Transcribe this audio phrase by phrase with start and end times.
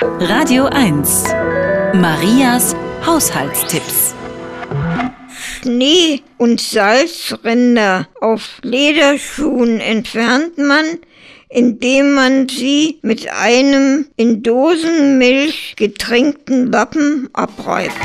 [0.00, 1.24] Radio 1.
[1.94, 4.14] Marias Haushaltstipps.
[5.60, 10.84] Schnee und Salzränder auf Lederschuhen entfernt man,
[11.48, 17.96] indem man sie mit einem in Dosenmilch getränkten Lappen abreibt.